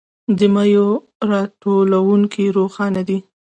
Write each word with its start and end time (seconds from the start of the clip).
د 0.37 0.39
میوو 0.53 0.89
راتلونکی 1.31 2.45
روښانه 2.57 3.01
دی. 3.07 3.19